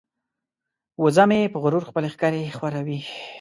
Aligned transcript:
وزه 1.03 1.23
مې 1.29 1.51
په 1.53 1.57
غرور 1.63 1.83
خپلې 1.89 2.07
ښکرې 2.13 2.53
ښوروي. 2.57 2.99